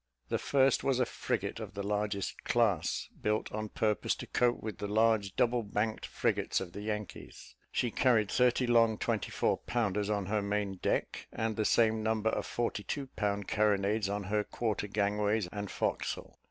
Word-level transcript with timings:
The 0.29 0.39
first 0.39 0.83
was 0.83 0.99
a 0.99 1.05
frigate 1.05 1.59
of 1.59 1.75
the 1.75 1.83
largest 1.83 2.43
class, 2.43 3.07
built 3.21 3.51
on 3.51 3.69
purpose 3.69 4.15
to 4.15 4.25
cope 4.25 4.59
with 4.59 4.79
the 4.79 4.87
large 4.87 5.35
double 5.35 5.61
banked 5.61 6.07
frigates 6.07 6.59
of 6.59 6.73
the 6.73 6.81
Yankees. 6.81 7.53
She 7.71 7.91
carried 7.91 8.31
thirty 8.31 8.65
long 8.65 8.97
twenty 8.97 9.29
four 9.29 9.59
pounders 9.59 10.09
on 10.09 10.25
her 10.25 10.41
main 10.41 10.77
deck, 10.77 11.27
and 11.31 11.55
the 11.55 11.65
same 11.65 12.01
number 12.01 12.31
of 12.31 12.47
forty 12.47 12.81
two 12.81 13.09
pound 13.15 13.47
carronades 13.47 14.09
on 14.09 14.23
her 14.23 14.43
quarter 14.43 14.87
gangways 14.87 15.47
and 15.51 15.69
forecastle. 15.69 16.39